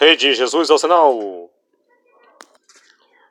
[0.00, 1.50] Rede Jesus ao sinal.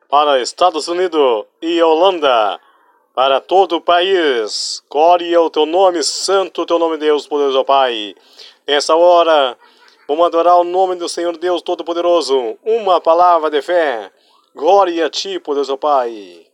[0.07, 2.59] Para Estados Unidos e Holanda.
[3.15, 4.83] Para todo o país.
[4.87, 8.13] Glória ao teu nome, santo teu nome, Deus, poderoso Pai.
[8.67, 9.57] Nessa hora,
[10.07, 12.55] vamos adorar o nome do Senhor Deus Todo-Poderoso.
[12.63, 14.11] Uma palavra de fé.
[14.53, 16.45] Glória a ti, poderoso Pai.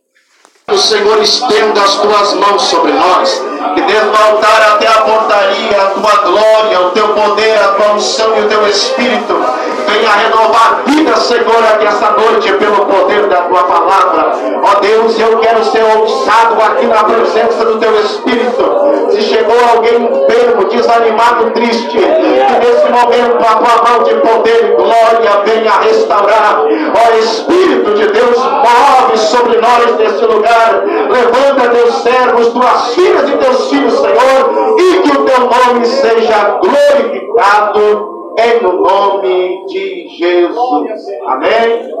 [0.72, 3.38] O Senhor estenda as tuas mãos sobre nós,
[3.74, 7.92] que desde o altar até a portaria, a tua glória, o teu poder, a tua
[7.92, 9.55] unção e o teu espírito
[9.86, 14.32] venha renovar a vida, Senhor, aqui essa noite pelo poder da tua palavra.
[14.62, 19.10] Ó Deus, eu quero ser ousado aqui na presença do teu espírito.
[19.10, 24.74] Se chegou alguém enfermo, desanimado, triste, que nesse momento a tua mão de poder e
[24.74, 26.62] glória venha restaurar.
[26.62, 33.36] Ó Espírito de Deus, move sobre nós nesse lugar Levanta teus servos, tuas filhas e
[33.36, 41.06] teus filhos, Senhor, e que o teu nome seja glorificado em nome de Jesus.
[41.26, 41.94] Amém.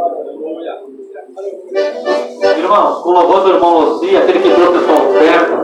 [2.58, 5.62] Irmãos, com o louvor do irmão Lucia, aquele que trouxe a sua oferta,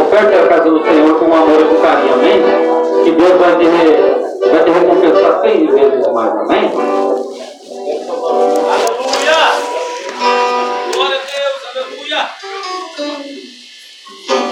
[0.00, 2.42] oferte a casa do Senhor com amor e com carinho, amém?
[3.04, 3.66] Que Deus vai te,
[4.48, 6.70] vai te recompensar seis vezes mais, amém?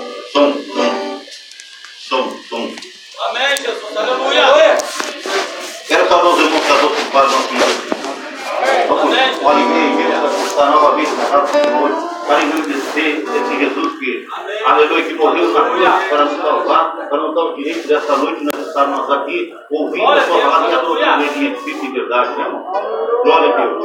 [11.31, 12.11] casa do Senhor.
[12.27, 14.27] Para engrandecer esse Jesus que,
[14.65, 18.43] aleluia, que morreu na cruz para nos salvar, para nos dar o direito dessa noite
[18.43, 22.45] nós estarmos aqui ouvindo a sua palavra e adorando Ele em espírito e verdade, né,
[22.45, 22.71] irmão?
[23.23, 23.83] Glória a Deus.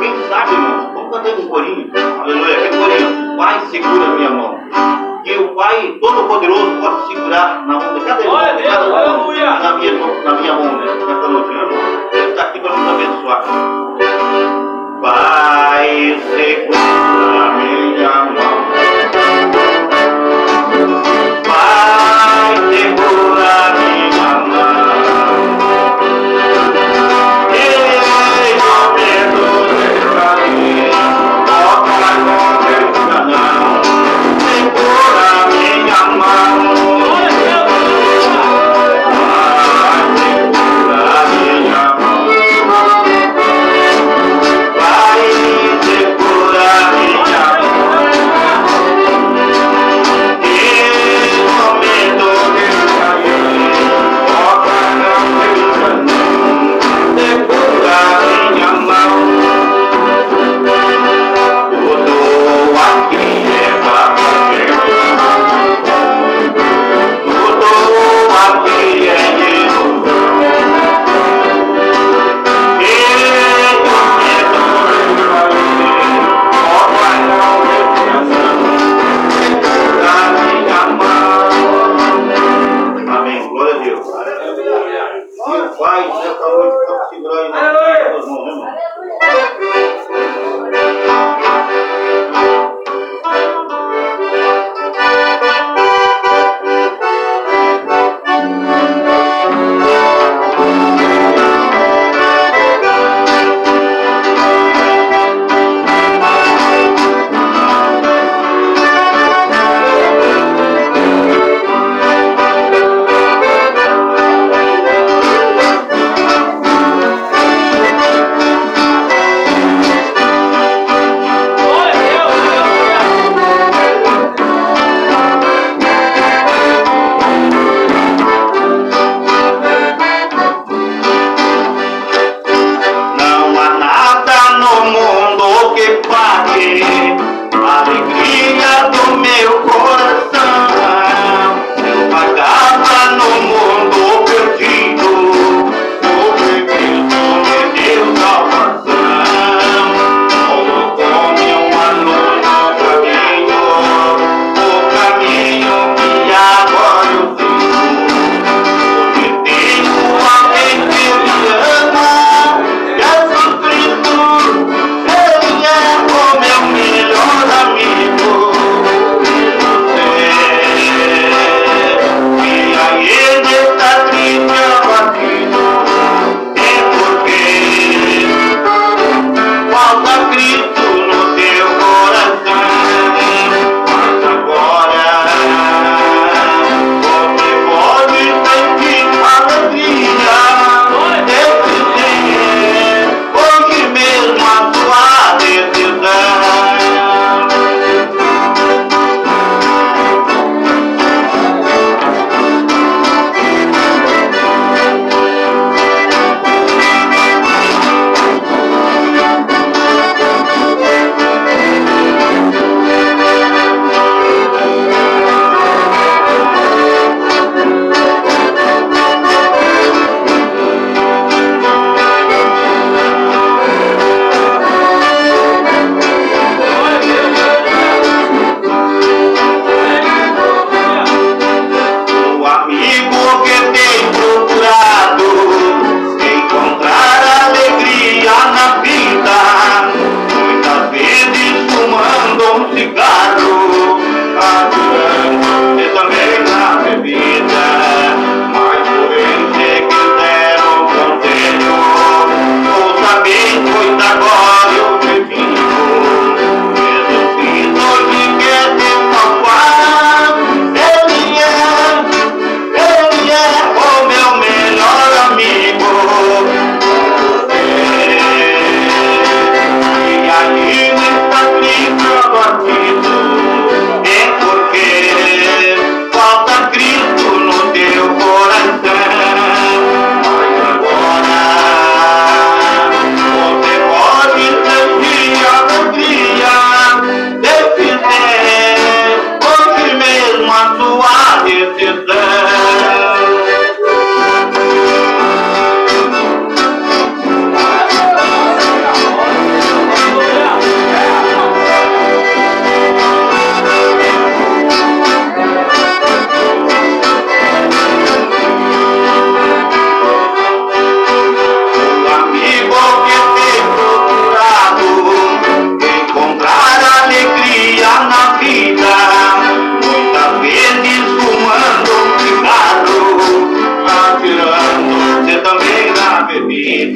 [0.00, 0.92] Quem sabe, irmão?
[0.94, 1.90] Vamos cantar um corinho.
[2.20, 2.56] Aleluia.
[2.56, 3.36] Aquele corinho.
[3.36, 4.58] Pai, segura a minha mão.
[5.24, 9.74] Que o Pai Todo-Poderoso pode segurar na mão de cada irmão, Deus, cada irmão, na
[9.74, 10.86] minha, na minha mão, né?
[10.94, 12.10] Nessa noite, né, irmão?
[12.12, 13.79] Ele está aqui para nos abençoar.
[16.00, 17.69] Pai, segura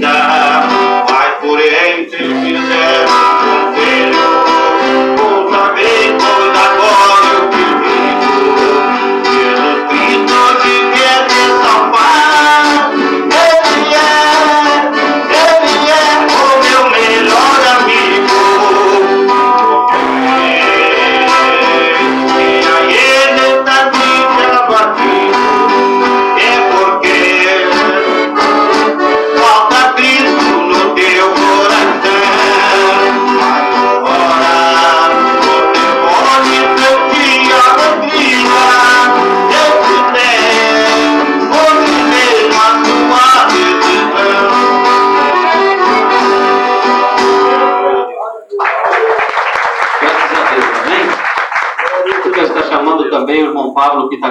[0.02, 0.33] Africa.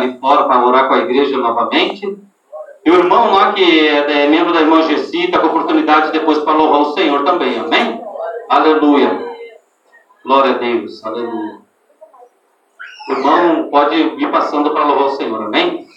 [0.03, 2.17] Ali fora para orar com a igreja novamente.
[2.85, 6.53] E o irmão lá que é, membro da irmã Gessi está com oportunidade depois para
[6.53, 8.01] louvar o Senhor também, amém?
[8.49, 9.33] Aleluia.
[10.23, 11.59] Glória a Deus, aleluia.
[13.07, 15.87] O irmão pode ir passando para louvar o Senhor, amém?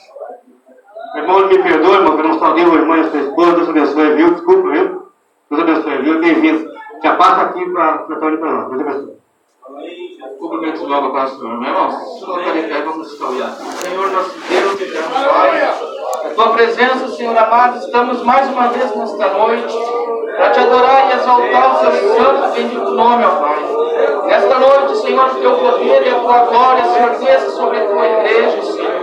[1.17, 3.53] Irmão, me perdoe, irmão, que eu não saudei o irmão e a sua esposa.
[3.53, 4.31] Deus abençoe, viu?
[4.33, 5.07] Desculpa, viu?
[5.51, 6.21] Deus abençoe, viu?
[6.21, 6.71] Bem-vindo.
[7.03, 8.69] Já passa aqui para ali para nós.
[8.69, 9.17] Deus abençoe.
[10.39, 11.91] Cumprimentos logo para o Senhor, meu irmão.
[11.91, 13.51] Senhor, pé, vamos escolher.
[13.51, 15.75] Senhor, nosso Deus, te damos glória.
[16.25, 19.77] A tua presença, Senhor amado, estamos mais uma vez nesta noite
[20.37, 23.59] para te adorar e exaltar o seu santo e bendito nome, ó Pai.
[24.27, 28.07] Nesta noite, Senhor, o teu poder e a tua glória, Senhor, desça sobre a tua
[28.07, 28.96] igreja, Senhor.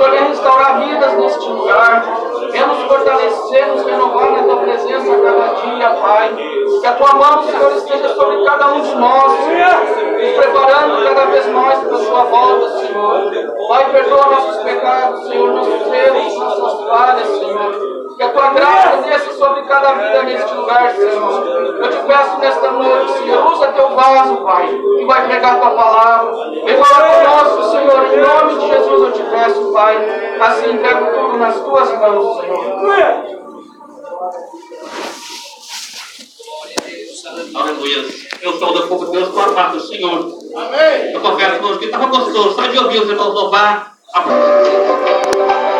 [0.00, 2.02] Senhor, venha restaurar vidas neste lugar.
[2.50, 6.36] Venha nos fortalecer, nos renovar na tua presença a cada dia, Pai.
[6.80, 9.32] Que a tua mão, Senhor, esteja sobre cada um de nós.
[9.32, 13.30] Nos preparando cada vez mais para a sua volta, Senhor.
[13.68, 17.99] Pai, perdoa nossos pecados, Senhor, nossos erros, nossas falhas, Senhor.
[18.16, 21.46] Que a tua graça desça sobre cada vida neste lugar, Senhor.
[21.46, 25.70] Eu te peço nesta noite, Senhor, usa teu vaso, Pai, que vai pregar a tua
[25.70, 26.32] palavra.
[26.64, 29.96] Vem falar conosco, Senhor, em nome de Jesus eu te peço, Pai.
[30.40, 33.40] Assim entrego tudo nas tuas mãos, Senhor.
[37.54, 38.04] Aleluia.
[38.42, 40.18] Eu sou da povo de Deus por parte do Senhor.
[40.56, 41.12] Amém.
[41.12, 43.94] Eu confesso com que estava gostoso só de ouvir os irmãos louvar.
[44.14, 45.79] A...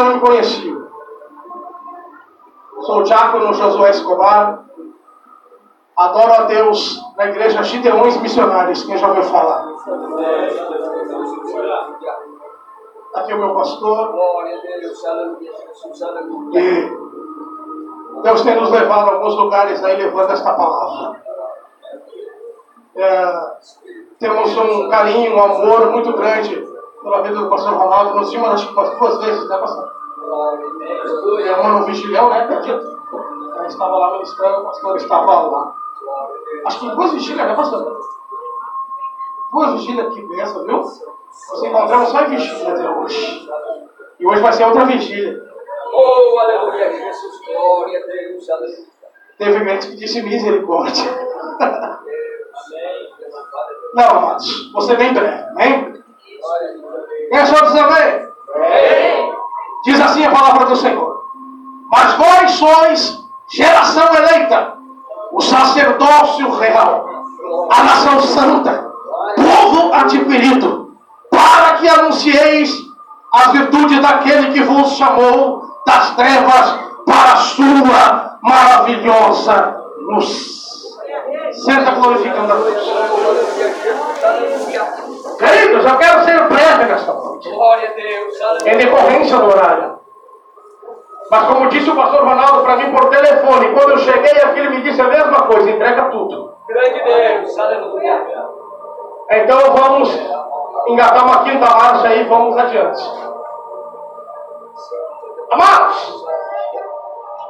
[0.00, 0.88] ainda não me conheciam,
[2.80, 4.64] sou o diácono Josué Escobar.
[5.96, 8.84] Adoro a Deus na igreja Gideões Missionários.
[8.84, 9.68] Quem já ouviu falar?
[13.14, 14.14] Aqui é o meu pastor.
[16.54, 21.22] E Deus tem nos levado a alguns lugares aí levando esta palavra.
[22.96, 23.32] É,
[24.18, 26.69] temos um carinho, um amor muito grande
[27.02, 28.30] pela vida do pastor Ronaldo.
[28.30, 29.92] Vimos acho que umas duas vezes, né, pastor?
[31.40, 33.00] E uma no vigilhão, né, acredito?
[33.54, 35.74] Ela estava lá ministrando, o pastor estava lá.
[36.66, 38.00] Acho que duas vigílias, né, pastor?
[39.52, 40.76] Duas vigílias, que benção, viu?
[40.76, 43.48] Nós encontramos só em vigília até hoje.
[44.18, 45.50] E hoje vai ser outra vigília.
[45.92, 47.40] Oh, aleluia, Jesus.
[47.46, 48.48] Glória a Deus.
[48.50, 48.90] Aleluia.
[49.38, 51.04] Teve gente que disse misericórdia.
[53.94, 56.04] Não, amados, você vem breve, amém?
[57.28, 58.30] Quem achou dizer amém?
[59.84, 61.20] Diz assim a palavra do Senhor.
[61.90, 63.18] Mas vós sois
[63.50, 64.74] geração eleita,
[65.32, 67.08] o sacerdócio real,
[67.70, 68.92] a nação santa,
[69.36, 70.94] povo adquirido,
[71.30, 72.74] para que anuncieis
[73.32, 80.60] as virtudes daquele que vos chamou das trevas para a sua maravilhosa luz.
[81.52, 82.90] Senta glorificando a Deus.
[85.40, 88.34] Queridos, eu quero ser breve nesta noite Glória a Deus.
[88.66, 89.98] Em decorrência do horário.
[91.30, 94.70] Mas como disse o pastor Ronaldo para mim por telefone, quando eu cheguei aqui ele
[94.70, 96.54] me disse a mesma coisa, entrega tudo.
[96.68, 97.58] Grande Deus.
[97.58, 98.26] Aleluia.
[99.30, 100.10] Então vamos
[100.88, 103.02] engatar uma quinta marcha aí e vamos adiante.
[105.52, 106.24] Amados,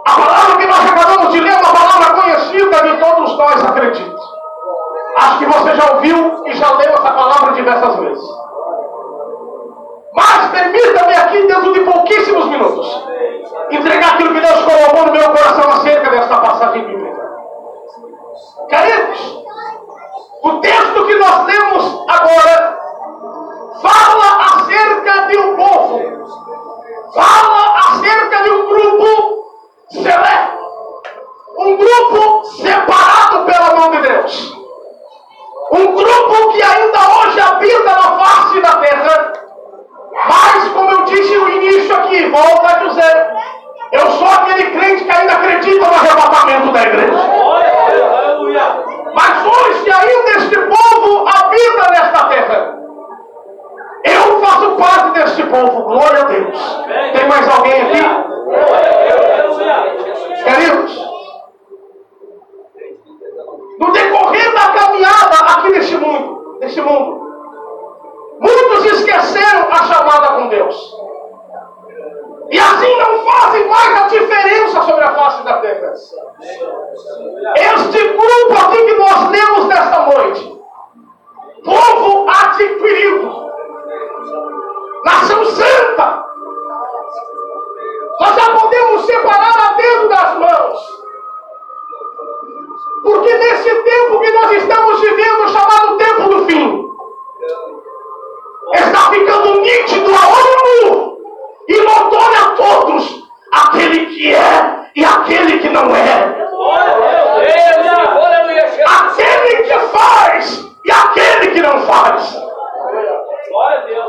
[0.07, 4.40] a palavra que nós acabamos de ler é uma palavra conhecida de todos nós, acredito.
[5.17, 8.25] Acho que você já ouviu e já leu essa palavra diversas vezes.
[10.15, 13.07] Mas permita-me aqui, dentro de pouquíssimos minutos,
[13.71, 17.31] entregar aquilo que Deus colocou no meu coração acerca desta passagem bíblica.
[18.69, 19.45] Queridos,
[20.43, 22.79] o texto que nós lemos agora
[23.83, 26.03] fala acerca de um povo,
[27.15, 29.45] fala acerca de um grupo
[29.91, 30.59] seleto,
[31.59, 34.60] um grupo separado pela mão de Deus,
[35.73, 39.33] um grupo que ainda hoje habita na face da terra,
[40.29, 43.31] mas como eu disse no início aqui, volto a dizer,
[43.93, 47.13] eu sou aquele crente que ainda acredita no arrebatamento da igreja.
[49.15, 52.77] Mas hoje ainda este povo habita nesta terra.
[54.05, 56.85] Eu faço parte deste povo, glória a Deus.
[57.13, 58.01] Tem mais alguém aqui?
[60.45, 61.10] Queridos,
[63.81, 67.19] no decorrer da caminhada aqui neste mundo, neste mundo,
[68.39, 70.97] muitos esqueceram a chamada com Deus.
[72.51, 75.93] E assim não fazem mais a diferença sobre a face da terra.
[77.57, 80.63] Este grupo aqui que nós lemos nesta noite,
[81.65, 83.51] povo adquirido,
[85.05, 86.25] nação santa,
[88.21, 91.01] nós já podemos separar a dedo das mãos.
[93.03, 96.91] Porque nesse tempo que nós estamos vivendo, chamado tempo do fim,
[98.75, 101.19] está ficando nítido a olho
[101.69, 106.37] e notório a todos aquele que é e aquele que não é.
[108.87, 112.37] Aquele que faz e aquele que não faz.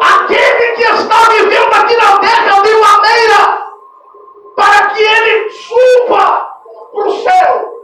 [0.01, 3.61] Aquele que está vivendo aqui na terra de maneira
[4.55, 6.47] para que ele suba
[6.93, 7.80] para o céu.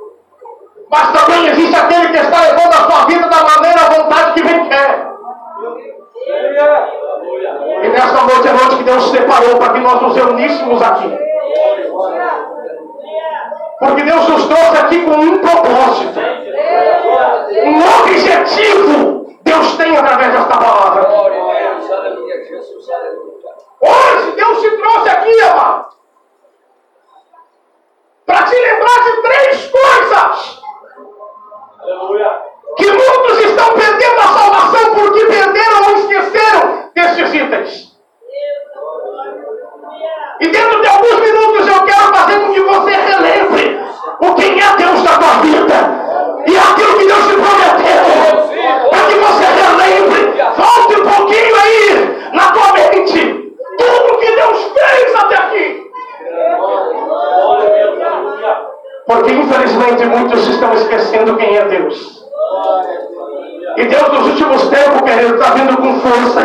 [0.89, 4.43] Mas também existe aquele que está levando a sua vida da maneira à vontade que
[4.43, 5.07] bem quer.
[7.83, 11.17] E nesta noite é noite que Deus separou para que nós nos reuníssemos aqui.
[13.79, 16.19] Porque Deus nos trouxe aqui com um propósito,
[17.65, 19.37] um objetivo.
[19.43, 21.07] Deus tem através desta palavra.
[23.79, 25.87] Hoje Deus te trouxe aqui, amado,
[28.25, 30.66] para te lembrar de três coisas.
[32.77, 34.56] Que muitos estão perdendo a salvação
[66.09, 66.36] course,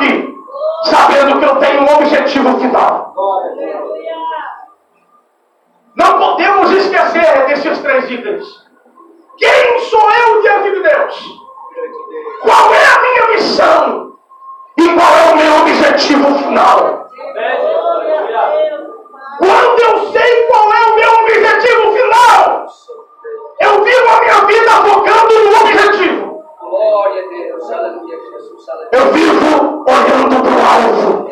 [0.00, 0.34] aqui,
[0.84, 3.14] sabendo que eu tenho um objetivo final.
[5.96, 8.46] Não podemos esquecer desses três itens.
[9.36, 11.40] Quem sou eu diante de Deus?
[12.42, 14.16] Qual é a minha missão?
[14.78, 17.08] E qual é o meu objetivo final?
[19.38, 22.66] Quando eu sei qual é o meu objetivo final,
[23.60, 26.29] eu vivo a minha vida focando no objetivo.
[26.80, 28.88] Glória a Deus, aleluia, Jesus, aleluia.
[28.92, 31.28] Eu vivo olhando para o alvo.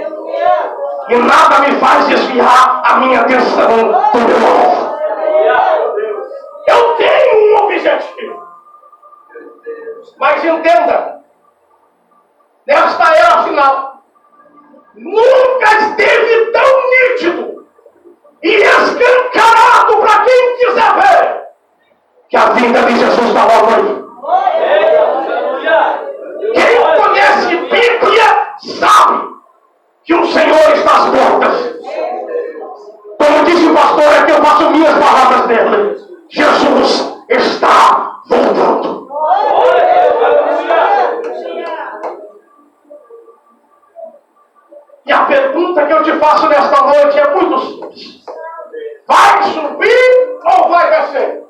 [1.09, 4.99] E nada me faz desviar a minha atenção do meu alvo.
[6.67, 8.47] Eu tenho um objetivo.
[10.19, 11.23] Mas entenda,
[12.67, 14.03] nesta era final,
[14.97, 17.67] nunca esteve tão nítido
[18.43, 21.49] e escancarado para quem quiser ver
[22.29, 23.99] que a vinda de Jesus está logo aí.
[26.55, 29.29] Quem conhece Bíblia sabe
[30.05, 31.79] que o Senhor está às portas.
[33.19, 35.97] Como disse o pastor, é que eu faço minhas palavras dele.
[36.31, 39.09] Jesus está voltando.
[45.05, 48.25] E a pergunta que eu te faço nesta noite é muito simples:
[49.07, 51.49] vai subir ou vai descer?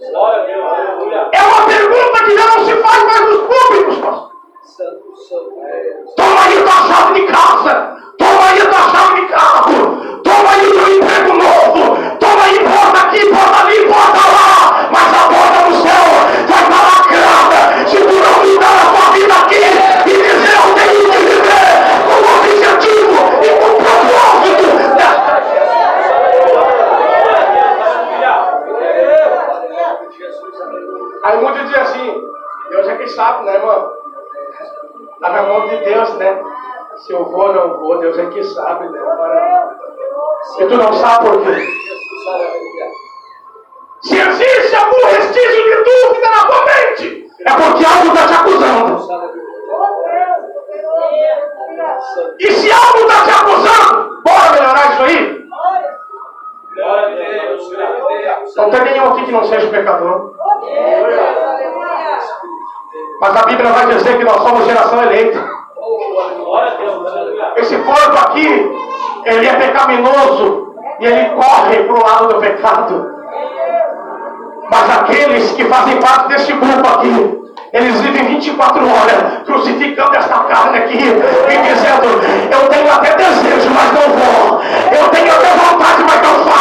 [0.00, 4.32] É uma pergunta que já não se faz mais nos públicos, pastor.
[4.62, 6.14] Santo, santo Deus.
[6.16, 7.96] Toma aí tua chave de casa.
[8.18, 10.22] Toma aí tua chave de carro.
[10.22, 11.96] Toma aí o teu emprego novo.
[12.18, 14.88] Toma aí porta aqui, porta ali, porta lá.
[14.90, 16.04] Mas a porta do céu
[16.48, 17.60] vai estar lacrada.
[17.88, 19.62] Segurando e dar a tua vida aqui.
[20.06, 21.68] E dizer, eu tenho que viver
[22.06, 24.66] com objetivo e com propósito.
[24.96, 25.32] desta
[31.24, 32.28] Aí muitos dizem assim,
[32.70, 33.92] Deus é quem sabe, né, irmão?
[35.20, 36.42] Tá na mão de Deus, né?
[36.96, 38.98] Se eu vou ou não vou, Deus é que sabe, né?
[38.98, 39.76] Agora,
[40.58, 41.66] E tu não sabe por quê?
[44.02, 49.22] Se existe algum restício de dúvida na tua mente, é porque algo está te acusando.
[52.40, 55.42] E se algo está te acusando, bora melhorar isso aí?
[58.56, 60.32] Não tem nenhum aqui que não seja pecador.
[63.20, 65.52] Mas a Bíblia vai dizer que nós somos geração eleita.
[67.56, 68.72] Esse corpo aqui,
[69.24, 73.10] ele é pecaminoso e ele corre para o lado do pecado.
[74.70, 80.78] Mas aqueles que fazem parte deste grupo aqui, eles vivem 24 horas crucificando esta carne
[80.78, 82.06] aqui e dizendo:
[82.50, 84.62] Eu tenho até desejo, mas não vou.
[84.62, 86.51] Eu tenho até vontade, mas não faço.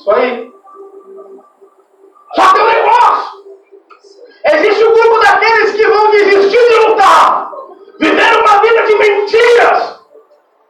[0.00, 0.52] Isso aí.
[2.34, 3.40] Só que o negócio.
[4.42, 7.52] Existe o grupo daqueles que vão desistir de lutar.
[7.98, 10.00] Viver uma vida de mentiras.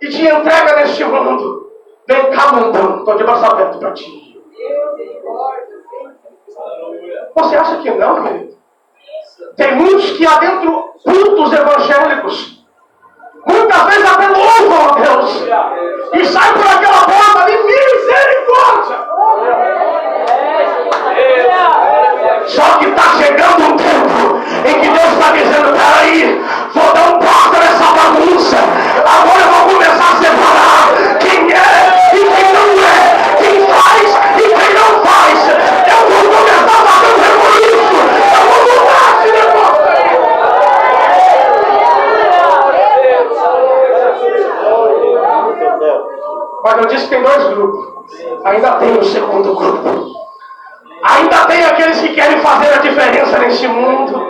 [0.03, 1.71] E te entrega neste mundo.
[2.09, 2.99] Vem cá, mundão.
[2.99, 4.43] Estou de braço aberto para ti.
[7.37, 8.59] Você acha que não, querido?
[9.57, 12.65] Tem muitos que adentro cultos evangélicos,
[13.47, 15.43] muitas vezes até louvam a Deus,
[16.15, 19.10] e saem por aquela porta de misericórdia.
[22.47, 27.19] Só que está chegando um tempo em que Deus está dizendo: peraí, vou dar um
[27.19, 28.57] passo nessa bagunça.
[29.07, 30.83] Agora eu vou começar a separar
[31.21, 31.65] quem é
[32.13, 32.97] e quem não é,
[33.39, 35.39] quem faz e quem não faz.
[35.89, 37.99] Eu vou começar a fazer um rebuliço.
[38.35, 39.89] Eu vou mudar esse negócio.
[46.63, 47.90] Mas eu disse que tem dois grupos.
[48.45, 50.21] Ainda tem o segundo grupo.
[51.03, 54.21] Ainda tem aqueles que querem fazer a diferença nesse mundo.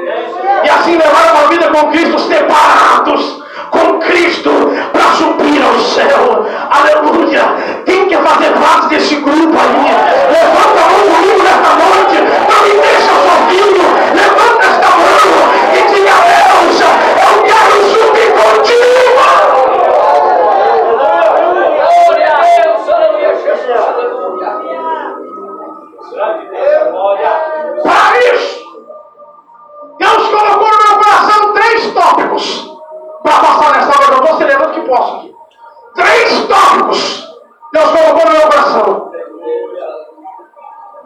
[0.64, 3.40] E assim levar uma vida com Cristo separados
[3.70, 4.50] com Cristo
[4.92, 6.46] para subir ao céu.
[6.70, 7.42] Aleluia.
[7.86, 9.90] Quem quer fazer parte desse grupo aí?
[10.32, 12.16] Levanta a mão comigo nesta noite.
[12.48, 13.86] Não me deixa sozinho.
[14.14, 15.24] Levanta esta mão
[15.72, 19.49] e diga a Deus: Eu quero subir contigo.
[30.00, 32.74] Deus colocou no meu coração três tópicos
[33.22, 34.14] para passar nessa hora.
[34.14, 35.34] Eu estou celebrando que posso aqui.
[35.94, 37.28] Três tópicos
[37.70, 39.12] Deus colocou no meu coração.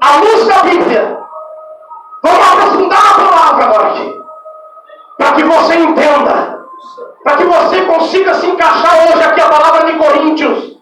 [0.00, 1.18] A luz da Bíblia.
[2.22, 4.20] Vamos aprofundar a palavra agora aqui.
[5.18, 6.64] Para que você entenda.
[7.24, 10.73] Para que você consiga se encaixar hoje aqui a palavra de Coríntios.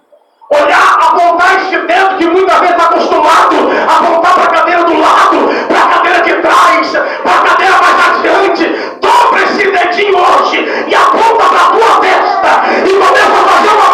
[0.52, 3.56] Olhar, apontar este dedo que muitas vezes está acostumado
[3.88, 6.90] a apontar para a cadeira do lado, para a cadeira de trás,
[7.22, 8.64] para a cadeira mais adiante.
[9.00, 13.91] Dobra esse dedinho hoje e aponta para a tua testa e começa a fazer uma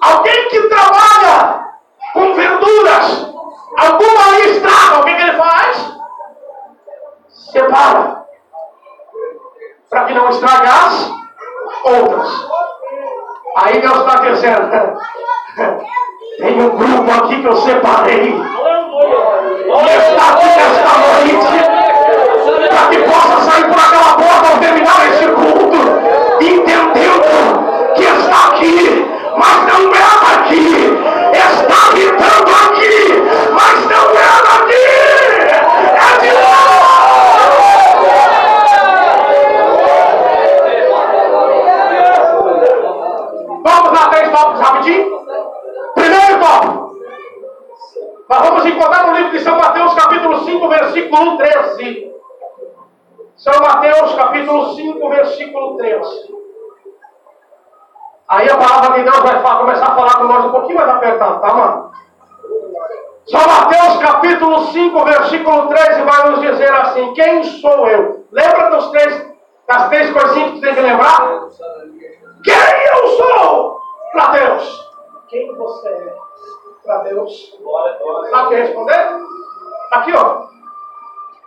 [0.00, 1.60] Alguém que trabalha
[2.14, 3.34] com verduras,
[3.78, 5.96] alguma ali estraga, o que, ele faz?
[7.52, 8.24] Separa.
[9.90, 11.12] Para que não estragasse
[11.84, 12.48] outras.
[13.56, 14.70] Aí Deus está dizendo,
[16.38, 18.32] tem um grupo aqui que eu separei.
[18.32, 21.60] E está aqui nesta noite.
[22.68, 25.99] Para que possa sair por aquela porta ao terminar este culto.
[29.40, 30.68] Mas não é daqui.
[31.32, 32.96] Está habitando aqui,
[33.52, 34.84] mas não é daqui.
[35.96, 36.60] É de lá.
[43.62, 45.20] Vamos lá, três tópicos rapidinho.
[45.94, 46.90] Primeiro tópico.
[48.28, 52.10] Nós vamos encontrar no livro de São Mateus, capítulo 5, versículo 13.
[53.36, 56.39] São Mateus, capítulo 5, versículo 13.
[58.30, 61.40] Aí a palavra de Deus vai começar a falar com nós um pouquinho mais apertado,
[61.40, 61.90] tá, mano?
[63.26, 68.24] São Mateus, capítulo 5, versículo 13, vai nos dizer assim: Quem sou eu?
[68.30, 69.32] Lembra dos três,
[69.66, 71.48] das três coisinhas que tem que lembrar?
[72.44, 72.54] Quem
[72.94, 73.80] eu sou
[74.12, 74.90] para Deus?
[75.26, 76.14] Quem você é
[76.84, 77.58] para Deus?
[78.30, 79.08] Sabe o que responder?
[79.90, 80.42] Aqui, ó.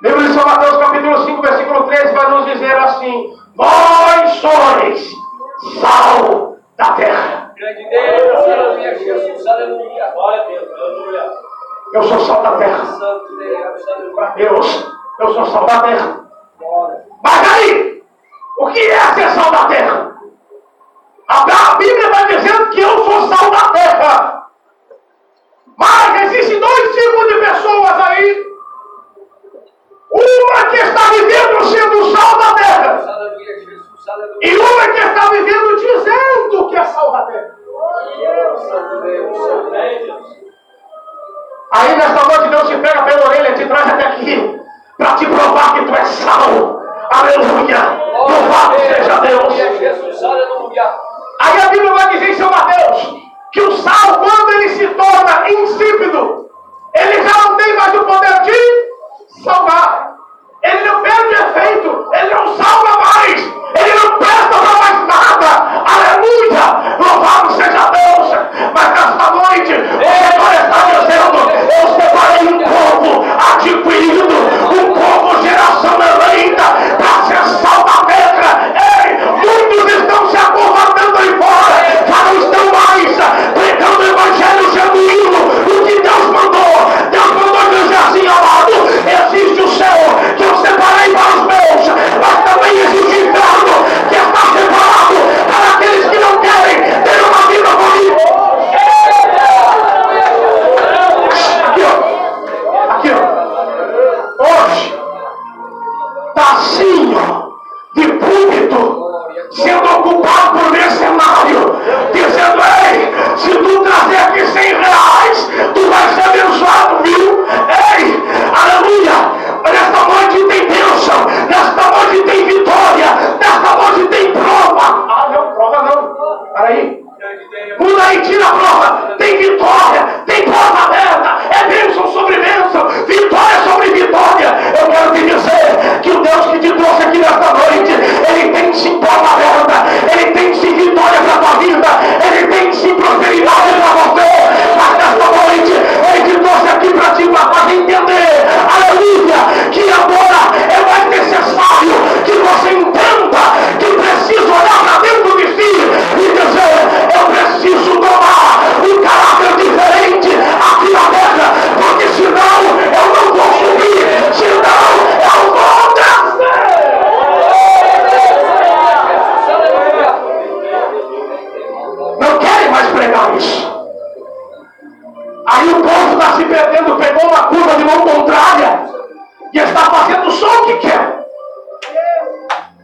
[0.01, 5.13] Livro de São Mateus, capítulo 5, versículo 13, vai nos dizer assim: Vós sois
[5.79, 6.32] sal
[6.83, 7.53] da terra.
[7.55, 10.11] Grande Deus, aleluia, Jesus, aleluia.
[10.11, 11.31] Glória a Deus, aleluia.
[11.93, 12.85] Eu sou sal da terra.
[12.85, 14.15] Santo Deus, aleluia.
[14.15, 16.25] Para Deus, eu sou sal da terra.
[17.23, 18.03] Mas aí,
[18.59, 20.13] o que é ser sal da terra?
[21.29, 24.47] A Bíblia está dizendo que eu sou sal da terra.
[25.77, 28.43] Mas existem dois tipos de pessoas aí.
[30.11, 33.32] Uma que está vivendo sendo sal da terra.
[34.41, 37.55] E uma que está vivendo dizendo que é sal da terra.
[38.57, 40.43] Santo Deus, Santo Deus.
[41.71, 44.61] Aí nesta noite Deus te pega pela orelha te traz até aqui
[44.97, 46.81] para te provar que tu és sal.
[47.11, 47.79] Aleluia.
[48.13, 49.53] Louvado seja Deus.
[51.39, 55.49] Aí a Bíblia vai dizer em São Mateus que o sal, quando ele se torna
[55.49, 56.49] insípido,
[56.93, 60.12] ele já não tem mais o poder de salvar.
[60.63, 63.41] Ele não perde efeito, ele não salva mais,
[63.75, 65.49] ele não presta para mais nada.
[65.85, 66.97] Aleluia!
[66.99, 68.27] Louvado seja Deus!
[68.73, 71.37] Mas nesta noite, o Senhor está dizendo:
[71.69, 74.35] Eu separei um povo adquirido,
[74.71, 75.62] um povo geração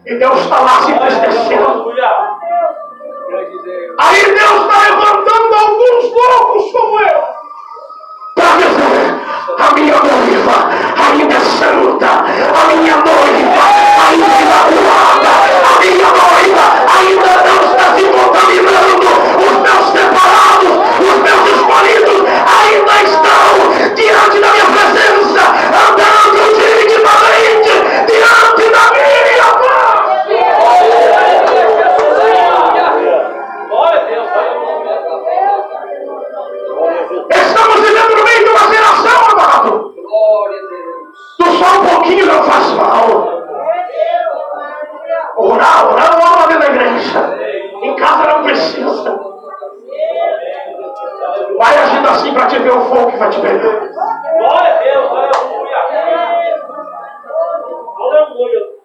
[0.10, 1.86] E Deus está lá se entristecendo.
[3.99, 7.20] Aí Deus está levantando alguns loucos como eu.
[8.34, 9.22] Para dizer,
[9.60, 13.66] a minha noiva ainda é santa, a minha noiva
[14.10, 15.30] ainda é imaculada,
[15.70, 16.66] a minha noiva
[16.97, 19.10] ainda não está se contaminando,
[19.45, 22.20] os meus separados, os meus escolhidos
[22.57, 24.68] ainda estão diante da minha
[52.10, 53.88] Assim para te ver o fogo que vai te pegar.
[54.38, 55.78] Glória a Deus, aleluia.
[57.99, 58.80] Aleluia.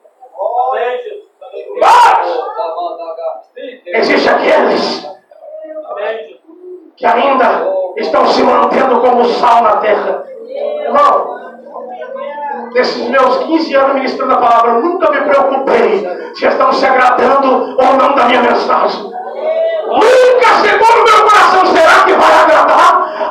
[1.80, 2.44] Mas
[3.94, 5.08] existem aqueles
[6.96, 10.24] que ainda estão se mantendo como sal na terra.
[10.82, 11.54] Irmão,
[12.74, 17.76] nesses meus 15 anos ministrando a palavra, eu nunca me preocupei se estão se agradando
[17.78, 19.10] ou não da minha mensagem.
[19.86, 23.23] Nunca chegou no meu coração, será que vai agradar?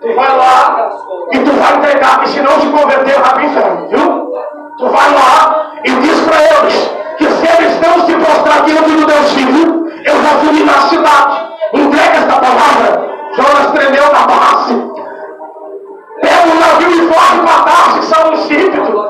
[0.00, 0.90] Tu vai lá
[1.32, 4.32] e tu vai entregar, que se não te converter, vai inferno, viu?
[4.78, 9.06] Tu vai lá e diz para eles que se eles não se prostrar diante do
[9.06, 11.48] Deus vivo, eu vou fugir na cidade.
[11.72, 13.14] Entrega essa palavra.
[13.34, 14.92] Jonas tremeu na base.
[16.20, 19.03] Pega o navio e corre para Tarsis, São Insípido.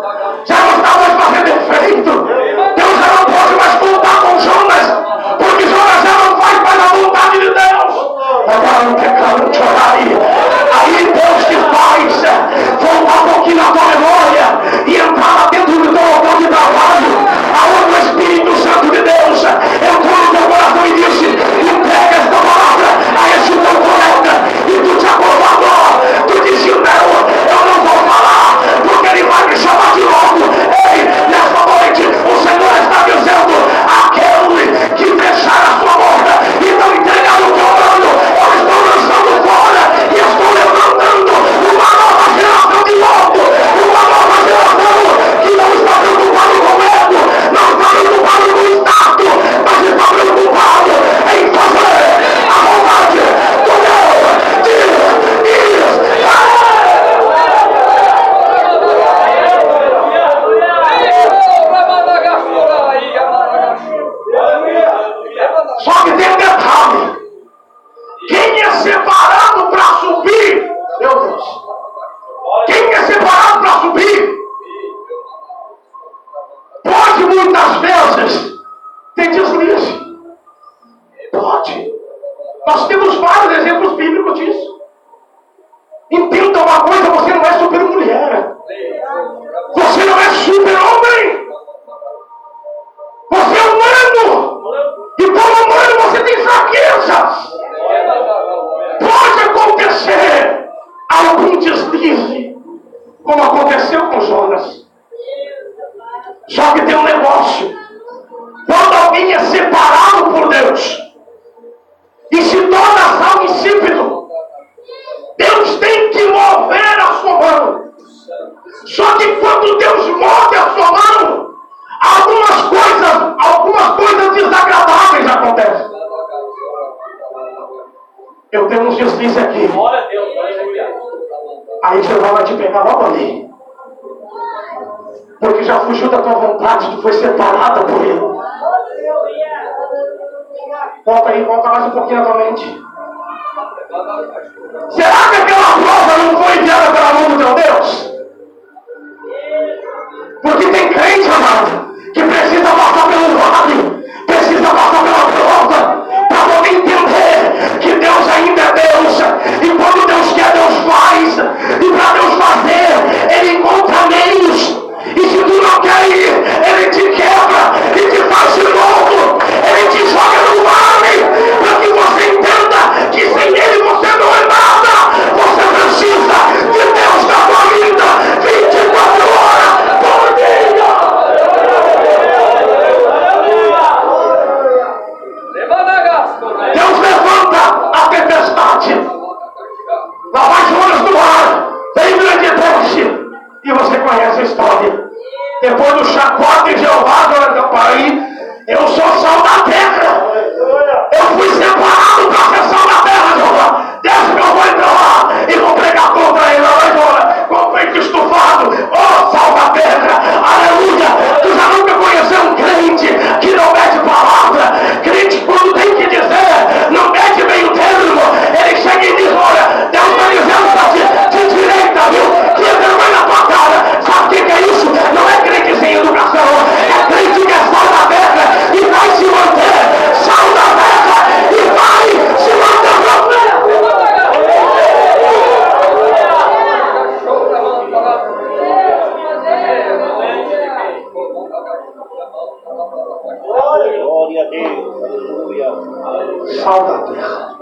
[246.63, 247.55] sal da terra.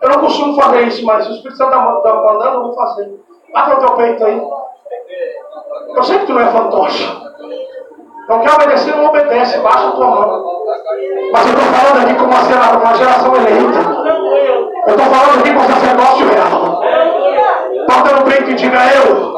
[0.00, 3.18] Eu não costumo fazer isso, mas o Espírito Santo está tá mandando, eu vou fazer.
[3.52, 4.42] Bate o teu peito aí.
[5.94, 7.26] Eu sei que tu não é fantoche.
[8.28, 9.58] Não quer obedecer, não obedece.
[9.58, 10.64] Baixa a tua mão.
[11.32, 13.78] Mas eu estou falando aqui como uma geração eleita.
[14.86, 16.82] Eu estou falando aqui com sacerdócio real.
[17.88, 19.36] Bota no peito e diga eu.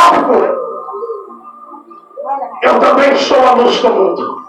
[0.00, 0.32] tópico.
[2.62, 4.40] Eu também sou a luz do mundo.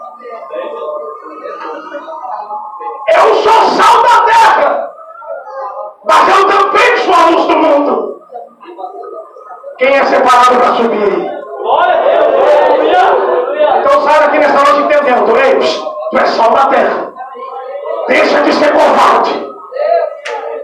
[3.14, 4.90] Eu sou sal da terra.
[6.04, 8.22] Mas eu também sou a luz do mundo.
[9.78, 11.32] Quem é separado para subir?
[13.78, 15.36] Então sai daqui nessa noite entendendo.
[15.36, 15.58] Ei,
[16.10, 17.12] tu é sal da terra.
[18.08, 19.52] Deixa de ser covarde.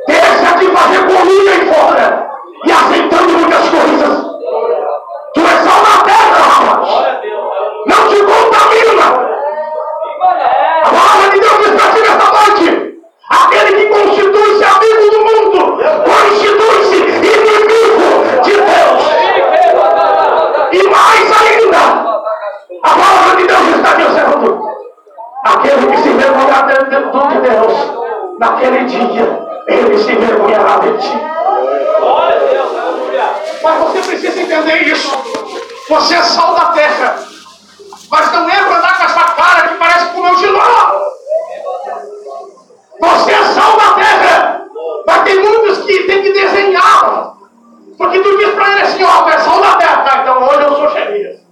[0.07, 2.31] Deixa de fazer comida aí fora.
[2.65, 4.18] E aceitando muitas coisas.
[28.39, 31.13] Naquele dia, ele se envergonhará de ti.
[33.63, 35.11] Mas você precisa entender isso.
[35.89, 37.19] Você é sal da terra.
[38.11, 41.11] Mas não é para andar com essa cara que parece com o meu giló.
[43.01, 44.67] Você é sal da terra.
[45.07, 47.35] Mas tem muitos que tem que desenhar.
[47.97, 50.03] Porque tu diz para ele assim, ó, é sal da terra.
[50.05, 51.43] Tá, então hoje eu sou xerife.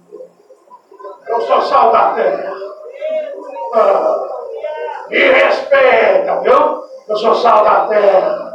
[1.27, 2.53] Eu sou sal da terra.
[3.73, 4.27] Ah,
[5.09, 6.83] me respeita, viu?
[7.07, 8.53] Eu sou sal da terra.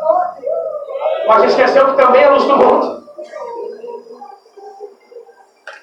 [1.26, 3.02] Mas esqueceu que também é luz do mundo.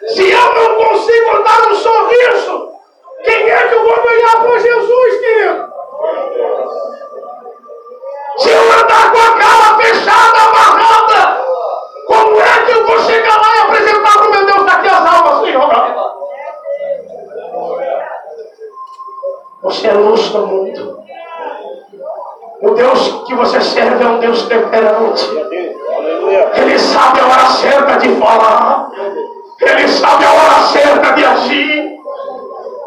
[0.07, 2.71] Se eu não consigo dar um sorriso,
[3.23, 5.73] quem é que eu vou ganhar por Jesus, querido?
[8.37, 11.41] Se eu andar com a cara fechada, amarrada,
[12.07, 15.13] como é que eu vou chegar lá e apresentar para o meu Deus daqui as
[15.13, 16.18] almas, Senhor?
[19.61, 21.03] Você é luz do mundo.
[22.61, 25.25] O Deus que você serve é um Deus temperante.
[26.55, 28.89] Ele sabe a hora certa de falar.
[29.61, 31.89] Ele sabe a hora certa de agir.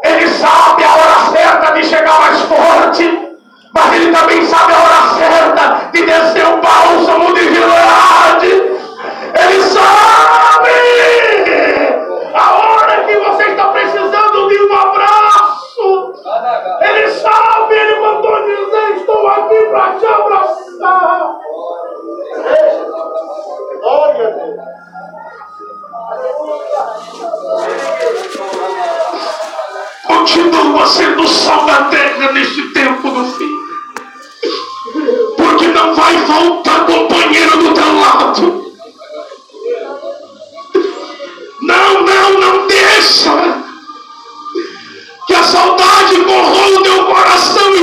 [0.03, 3.29] Ele sabe a hora certa de chegar mais forte.
[3.73, 8.47] Mas ele também sabe a hora certa de descer o bálsamo de verdade.
[9.35, 10.42] Ele sabe
[30.05, 33.63] Continua sendo sal da terra neste tempo do fim.
[35.37, 38.73] Porque não vai voltar companheiro do teu lado.
[41.61, 43.63] Não, não, não deixa
[45.27, 47.81] que a saudade corrou o teu coração e